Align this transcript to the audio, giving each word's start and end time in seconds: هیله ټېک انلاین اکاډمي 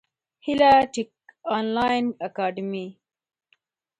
هیله 0.45 0.71
ټېک 0.93 1.09
انلاین 1.57 2.05
اکاډمي 2.27 2.87